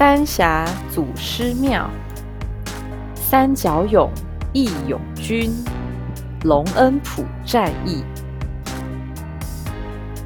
[0.00, 1.86] 三峡祖师庙，
[3.14, 4.10] 三角勇
[4.54, 5.52] 义勇军，
[6.44, 8.02] 隆恩普战役。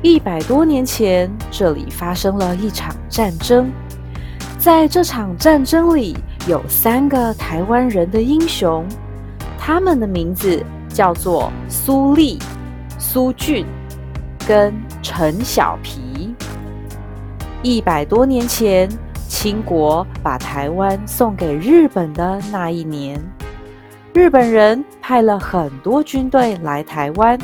[0.00, 3.68] 一百多年前，这里发生了一场战争。
[4.60, 6.16] 在这场战争里，
[6.46, 8.86] 有三个台湾人的英雄，
[9.58, 12.38] 他们的名字叫做苏立、
[12.96, 13.66] 苏俊
[14.46, 14.72] 跟
[15.02, 16.32] 陈小皮。
[17.64, 18.88] 一百多年前，
[19.44, 23.22] 清国把台湾送给日本的那一年，
[24.14, 27.38] 日本人派了很多军队来台湾。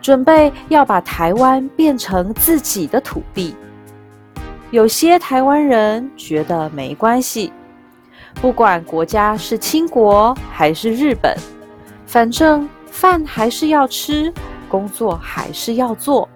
[0.00, 3.54] 准备要把台湾变成自己的土地。
[4.70, 7.52] 有些台湾人觉得没关系，
[8.36, 11.36] 不管国家是清国还是日本，
[12.06, 14.32] 反正饭还是要吃，
[14.70, 16.26] 工作还是要做，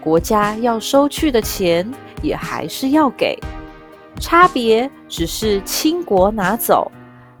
[0.00, 1.88] 国家要收去的钱
[2.26, 3.38] 也还是要给，
[4.18, 6.90] 差别只是清国拿走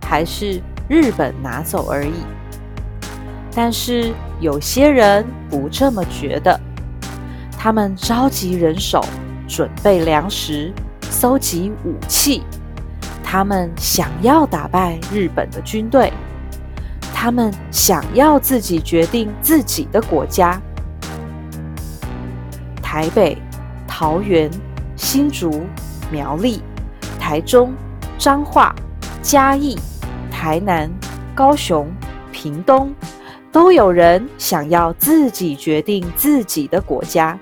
[0.02, 2.12] 还是日本拿走而已。
[3.52, 6.58] 但是有些人不这么觉得，
[7.58, 9.04] 他们召集人手，
[9.48, 10.72] 准备粮食，
[11.10, 12.42] 搜集武器。
[13.24, 16.12] 他们想要打败日本的军队，
[17.12, 20.60] 他们想要自己决定自己的国家。
[22.80, 23.36] 台北、
[23.86, 24.48] 桃园、
[24.96, 25.64] 新竹、
[26.10, 26.62] 苗栗、
[27.20, 27.72] 台中、
[28.18, 28.74] 彰化、
[29.22, 29.78] 嘉义、
[30.30, 30.90] 台南、
[31.34, 31.88] 高雄、
[32.32, 32.94] 屏东。
[33.52, 37.38] 都有人想要自己决定自己的国家。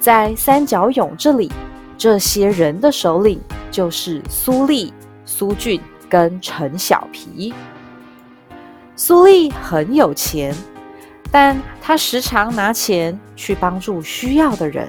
[0.00, 1.52] 在三角涌这里，
[1.98, 3.38] 这些人的首领
[3.70, 4.94] 就是苏立、
[5.26, 5.78] 苏俊
[6.08, 7.52] 跟陈小皮。
[8.96, 10.54] 苏立很有钱，
[11.30, 14.88] 但他时常拿钱去帮助需要的人，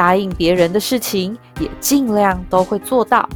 [0.00, 3.28] 答应别人的事情也尽量都会做到。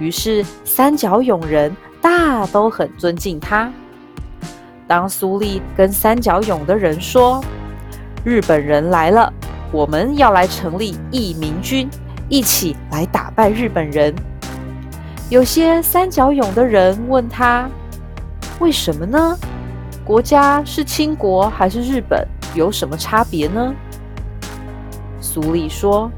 [0.00, 3.70] 于是三角涌人大都很尊敬他。
[4.88, 7.40] 当苏立跟三角勇的人说
[8.26, 9.32] ：“日本人来了，
[9.70, 11.88] 我们要来成立义民军，
[12.28, 14.12] 一起来打败日本人。”
[15.30, 17.70] 有些三角勇的人问他
[18.58, 19.38] ：“为什么呢？
[20.04, 22.26] 国家是清国还是日本，
[22.56, 23.72] 有什么差别呢？”
[25.36, 26.10] 苏立说：“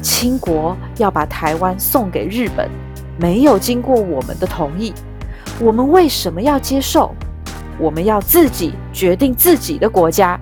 [0.00, 2.70] 清国要把台湾送给日本，
[3.18, 4.94] 没有经过我们的同意，
[5.60, 7.14] 我们为什么要接受？”
[7.78, 10.40] 我们要自己决定自己的国家。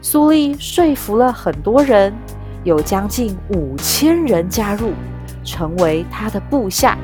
[0.00, 2.12] 苏立说服了很多人，
[2.64, 4.90] 有将近五千人加入，
[5.44, 6.98] 成为他的部下。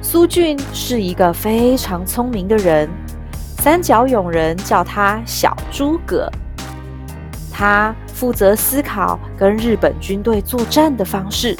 [0.00, 2.90] 苏俊是一个非常聪明的人，
[3.58, 6.28] 三角勇人叫他小诸葛。
[7.52, 11.56] 他负责思考跟日本军队作战的方式。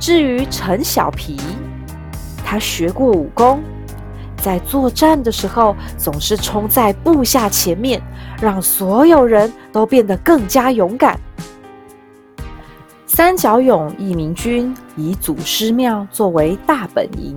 [0.00, 1.38] 至于陈小皮。
[2.44, 3.62] 他学过武功，
[4.36, 7.98] 在作战的时候总是冲在部下前面，
[8.42, 11.18] 让所有人都变得更加勇敢。
[13.06, 17.34] 三角勇义民军以祖师庙作为大本营，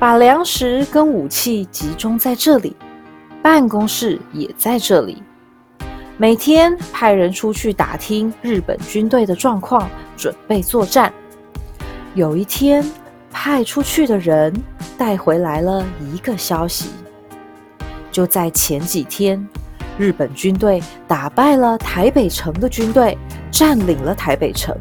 [0.00, 2.74] 把粮食跟武器集中在这里，
[3.40, 5.22] 办公室也在这里。
[6.16, 11.12] 每天派人出去打听日本军队的状况，准备作战。
[12.14, 12.84] 有一天。
[13.36, 14.54] 派出去的人
[14.96, 16.90] 带回来了一个消息：
[18.12, 19.44] 就在前几天，
[19.98, 23.18] 日本军队打败了台北城的军队，
[23.50, 24.72] 占领了台北城。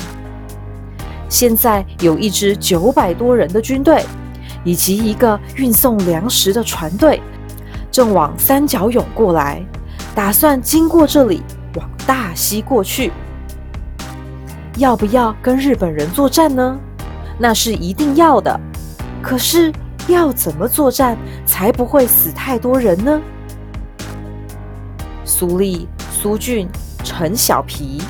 [1.28, 4.06] 现在有一支九百多人的军队，
[4.64, 7.20] 以及一个运送粮食的船队，
[7.92, 9.66] 正往三角涌过来，
[10.16, 11.42] 打算经过这里
[11.76, 13.12] 往大西过去。
[14.78, 16.80] 要不要跟日本人作战呢？
[17.38, 18.60] 那是一定要的，
[19.22, 19.72] 可是
[20.08, 23.22] 要怎么作战才不会死太多人呢？
[25.26, 26.68] 苏立、苏俊、
[27.04, 28.02] 陈小皮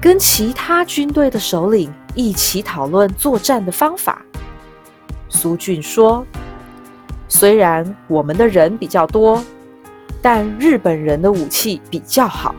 [0.00, 4.22] 跟其他军队的首领一起讨论作战的方法。
[5.28, 6.26] 苏俊说
[7.28, 9.42] ：“虽然我们的人比较多，
[10.20, 12.54] 但日本人的武器比较好。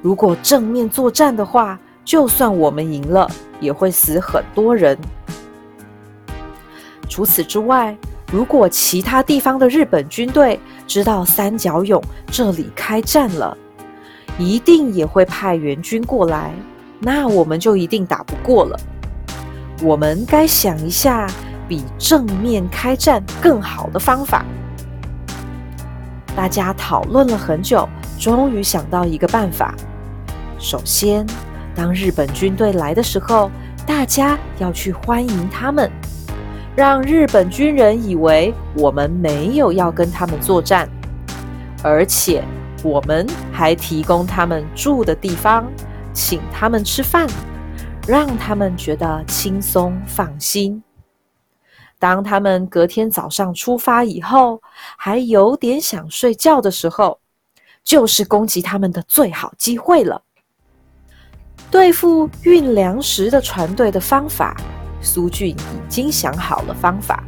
[0.00, 3.30] 如果正面作战的话，就算我们赢了。”
[3.62, 4.98] 也会死很多人。
[7.08, 7.96] 除此之外，
[8.32, 13.56] 如果其他地方的日本军队知道三角涌这里开战了，
[14.36, 16.52] 一定也会派援军过来，
[16.98, 18.76] 那我们就一定打不过了。
[19.80, 21.30] 我们该想一下
[21.68, 24.44] 比正面开战更好的方法。
[26.34, 27.88] 大家讨论了很久，
[28.18, 29.74] 终于想到一个办法，
[30.58, 31.26] 首先，
[31.74, 33.50] 当日本军队来的时候，
[33.86, 35.90] 大家要去欢迎他们，
[36.74, 40.88] 让日本军人以为我们没有要跟他们作战，
[41.82, 42.42] 而且
[42.82, 45.70] 我们还提供他们住的地方，
[46.14, 47.26] 请他们吃饭，
[48.06, 50.82] 让他们觉得轻松放心。
[52.02, 54.60] 当他们隔天早上出发以后，
[54.96, 57.20] 还有点想睡觉的时候，
[57.84, 60.20] 就是攻击他们的最好机会了。
[61.70, 64.56] 对付运粮食的船队的方法，
[65.00, 65.56] 苏俊已
[65.88, 67.22] 经想好了方法。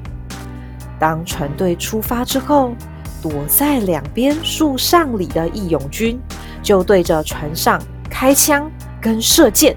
[0.99, 2.75] 当船队出发之后，
[3.23, 6.21] 躲在两边树上里的义勇军
[6.65, 7.81] 就对着船上
[8.11, 8.69] 开枪
[9.01, 9.77] 跟射箭。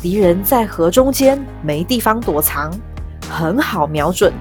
[0.00, 2.70] 敌人在河中间没地方躲藏。
[3.28, 4.32] 很好瞄准，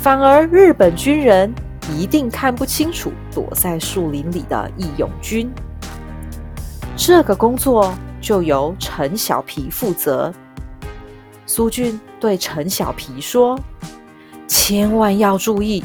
[0.00, 1.52] 反而日本军人
[1.96, 5.50] 一定看不清楚躲在树林里的义勇军。
[6.96, 10.32] 这个工作就由陈小皮负责。
[11.46, 13.58] 苏俊对陈小皮说
[14.48, 15.82] ：“千万要注意，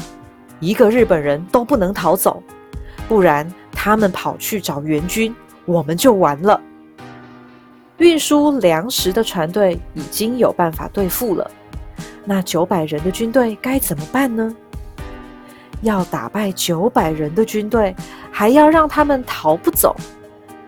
[0.58, 2.42] 一个日本人都不能逃走，
[3.08, 5.34] 不然他们跑去找援军，
[5.64, 6.60] 我们就完了。”
[7.98, 11.48] 运输粮食的船队已经有办法对付了。
[12.24, 14.54] 那九百人的军队该怎么办呢？
[15.82, 17.94] 要打败九百人的军队，
[18.30, 19.96] 还要让他们逃不走，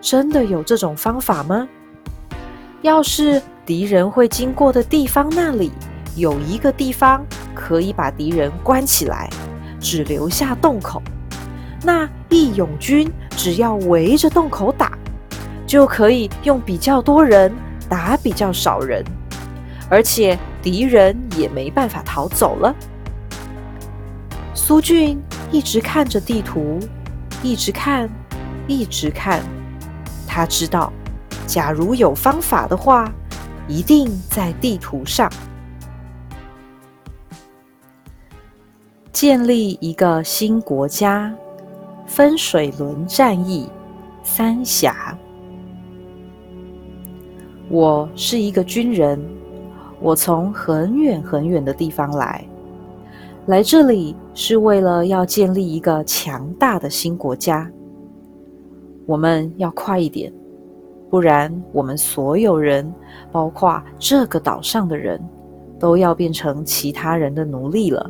[0.01, 1.67] 真的有这种方法吗？
[2.81, 5.71] 要是敌人会经过的地方那里
[6.15, 9.29] 有一个地方可以把敌人关起来，
[9.79, 11.01] 只留下洞口，
[11.81, 14.91] 那义勇军只要围着洞口打，
[15.65, 17.51] 就可以用比较多人
[17.87, 19.03] 打比较少人。
[19.89, 22.75] 而且敌人也没办法逃走了。
[24.55, 25.21] 苏俊
[25.51, 26.79] 一直看着地图，
[27.43, 28.09] 一直看，
[28.67, 29.43] 一直看。
[30.27, 30.91] 他知道，
[31.45, 33.13] 假如有方法的话，
[33.67, 35.31] 一定在地图上。
[39.11, 41.31] 建立一个新国家，
[42.07, 43.69] 分水轮战役，
[44.23, 45.15] 三峡。
[47.69, 49.34] 我是一个军人。
[50.05, 52.47] 我从很远很远的地方来，
[53.47, 57.67] 来这里是为了要建立一个强大的新国家。
[59.07, 60.31] 我们要快一点，
[61.09, 62.93] 不然我们所有人，
[63.31, 65.19] 包括这个岛上的人，
[65.79, 68.07] 都要变成其他人的奴隶了。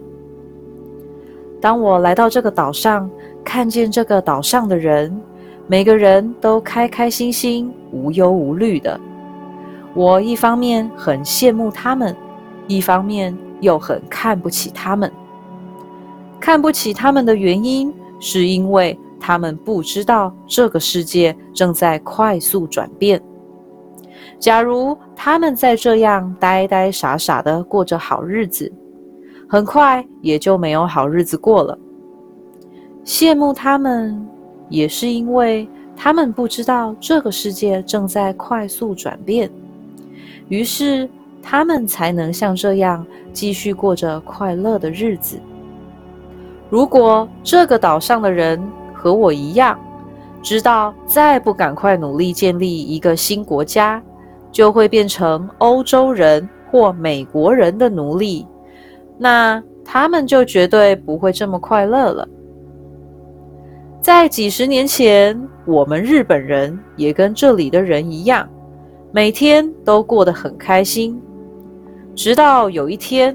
[1.62, 3.10] 当我来到这个岛上，
[3.42, 5.18] 看见这个岛上的人，
[5.66, 9.00] 每个人都开开心心、无忧无虑的。
[9.96, 12.14] 我一方面很羡慕他们，
[12.68, 15.10] 一方面又很看不起他们。
[16.38, 23.20] 看不起他们的原因，是因为他们不知道这个世界正在快速转变。
[24.38, 28.72] 假如他们在这样呆呆傻傻的过着好日子，
[29.48, 31.80] 很快也就没有好日子过了。
[33.06, 34.28] 羡慕他们，
[34.68, 39.50] 也是因为他们不知道这个世界正在快速转变。
[40.50, 41.10] 于是，
[41.42, 45.40] 他们才能像这样继续过着快乐的日子。
[46.70, 48.62] 如果这个岛上的人
[48.94, 49.80] 和我一样，
[50.42, 54.02] 知道再不赶快努力建立一个新国家，
[54.52, 58.46] 就会变成欧洲人或美国人的奴隶，
[59.18, 62.28] 那他们就绝对不会这么快乐了。
[64.02, 68.48] 在几十年前，我们日本人也跟这里的人一样。
[69.16, 71.18] 每天都过得很开心，
[72.14, 73.34] 直到有一天，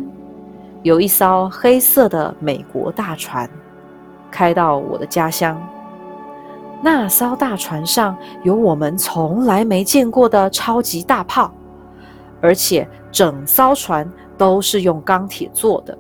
[0.83, 3.49] 有一艘黑色的美国大船
[4.31, 5.59] 开到我的家乡。
[6.83, 11.51] 那艘大船上有我们从来没见过的超级大炮，
[12.43, 14.07] 而且整艘船
[14.37, 15.97] 都是用钢铁做的。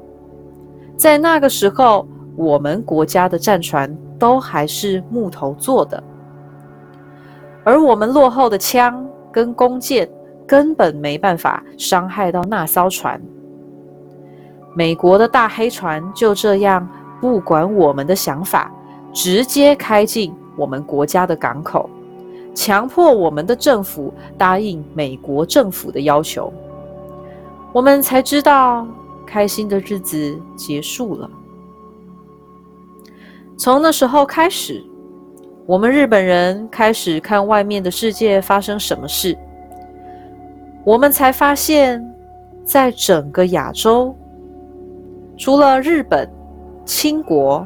[0.94, 2.06] 在那个时候，
[2.36, 6.04] 我们国家的战船都还是木头做的，
[7.64, 9.06] 而我们落后的枪。
[9.32, 10.08] 跟弓箭
[10.46, 13.20] 根本没办法伤害到那艘船。
[14.74, 16.88] 美国的大黑船就这样
[17.20, 18.72] 不管我们的想法，
[19.12, 21.88] 直接开进我们国家的港口，
[22.54, 26.52] 强迫我们的政府答应美国政府的要求。
[27.72, 28.86] 我们才知道，
[29.26, 31.30] 开心的日子结束了。
[33.56, 34.84] 从那时候开始。
[35.70, 39.38] 我们日本人开始看外面的世界发生什么事，
[40.82, 42.04] 我们才发现，
[42.64, 44.12] 在整个亚洲，
[45.38, 46.28] 除了日本、
[46.84, 47.64] 清国、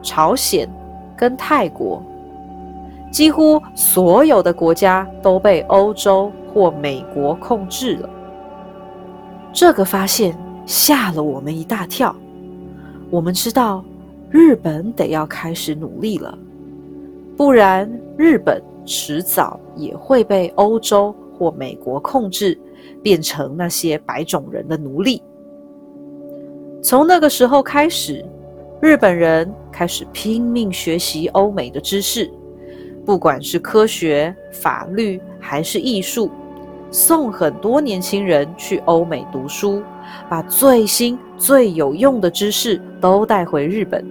[0.00, 0.66] 朝鲜
[1.14, 2.02] 跟泰国，
[3.10, 8.08] 几乎所有的国家都被欧洲或美国控制了。
[9.52, 12.16] 这个发现吓了我们一大跳。
[13.10, 13.84] 我们知道，
[14.30, 16.38] 日本得要开始努力了，
[17.36, 22.58] 不然日本迟早也会被欧洲或美国控制，
[23.02, 25.22] 变成那些白种人的奴隶。
[26.82, 28.24] 从那个时候开始，
[28.80, 32.30] 日本人开始拼命学习欧美的知识。
[33.04, 36.30] 不管是科学、法律还是艺术，
[36.90, 39.82] 送很多年轻人去欧美读书，
[40.28, 44.04] 把最新最有用的知识都带回日本。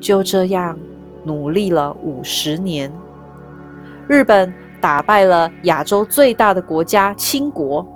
[0.00, 0.78] 就这样
[1.24, 2.92] 努力了五十年，
[4.06, 7.86] 日本打败了亚洲最大的国家清国，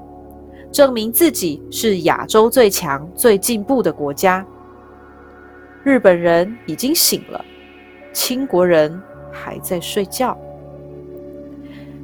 [0.72, 4.44] 证明自己是亚洲最强、最进步的国家。
[5.84, 7.44] 日本人已经醒了，
[8.12, 9.00] 清国人。
[9.30, 10.36] 还在睡觉，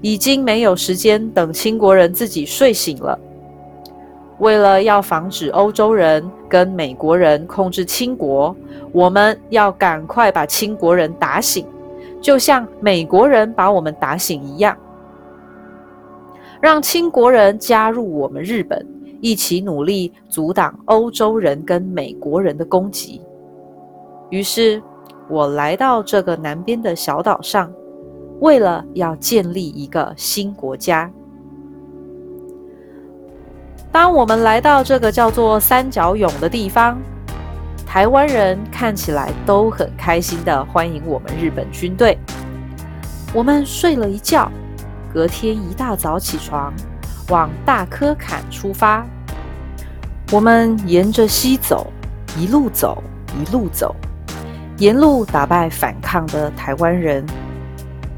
[0.02, 3.18] 已经没有时间等清国人自己睡醒了。
[4.38, 8.54] 为了要防止欧洲人跟美国人控制清国，
[8.92, 11.66] 我们要赶快把清国人打醒，
[12.20, 14.76] 就像美国人把我们打醒一样，
[16.60, 18.86] 让清国人加入我们日本，
[19.20, 23.20] 一起努力阻挡欧洲人跟美国人的攻击。
[24.30, 24.82] 于是。
[25.26, 27.72] 我来到这个南边的小岛上，
[28.40, 31.10] 为了要建立一个新国家。
[33.94, 37.00] 当我们来到这个叫做三角涌的地方，
[37.86, 42.18] 台湾人看起来都很开心的欢迎我们日本军队。
[43.32, 44.50] 我们睡了一觉，
[45.12, 46.74] 隔天一大早起床，
[47.28, 49.06] 往大科坎出发。
[50.32, 51.86] 我们沿着西走，
[52.36, 53.00] 一路走，
[53.40, 53.94] 一路走。
[54.78, 57.24] 沿路打败反抗的台湾人，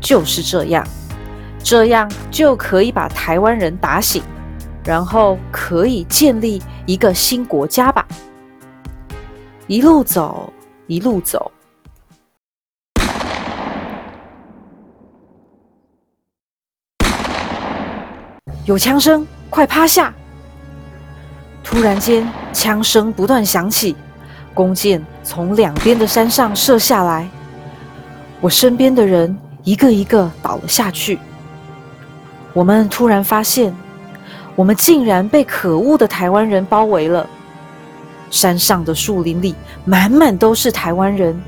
[0.00, 0.82] 就是这样，
[1.62, 4.22] 这样就可以把台湾人打醒，
[4.86, 8.06] 然后可以建立一个新国家吧。
[9.66, 10.52] 一路走，
[10.86, 11.50] 一路走，
[18.64, 20.14] 有枪声，快趴下！
[21.64, 23.96] 突然间，枪声不断响起。
[24.54, 27.28] 弓箭从两边的山上射下来，
[28.40, 31.18] 我身边的人一个一个倒了下去。
[32.54, 33.76] 我们突然发现，
[34.56, 37.24] 我们竟然被可恶的台湾人包围了。
[38.30, 41.40] 山上的树林里满满都是台湾人，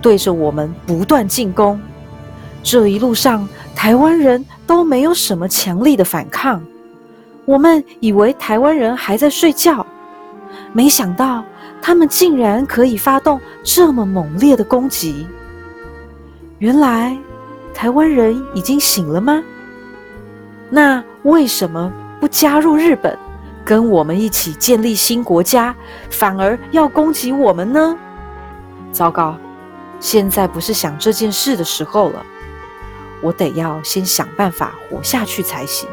[0.00, 1.78] 对着我们不断进攻。
[2.62, 3.46] 这一路上，
[3.76, 6.62] 台湾人都没有什么强力的反抗。
[7.44, 9.86] 我们以为台湾人还在睡觉，
[10.72, 11.44] 没想到。
[11.86, 15.26] 他们竟然可以发动这么猛烈的攻击！
[16.58, 17.14] 原来
[17.74, 19.42] 台湾人已经醒了吗？
[20.70, 21.92] 那为什么
[22.24, 23.18] 不加入日本，
[23.66, 25.76] 跟我们一起建立新国家，
[26.08, 27.94] 反而要攻击我们呢？
[28.92, 29.36] 糟糕！
[30.00, 32.24] 现在不是想这件事的时候了，
[33.20, 35.86] 我得要先想办法活下去才行。